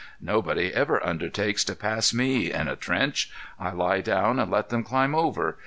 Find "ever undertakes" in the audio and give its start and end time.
0.73-1.63